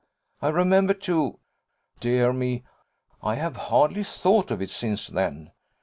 I 0.41 0.49
remember 0.49 0.95
too 0.95 1.37
dear 1.99 2.33
me, 2.33 2.63
I 3.21 3.35
have 3.35 3.55
hardly 3.55 4.03
thought 4.03 4.49
of 4.49 4.59
it 4.59 4.71
since 4.71 5.05
then! 5.05 5.51